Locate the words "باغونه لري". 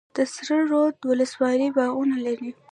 1.77-2.51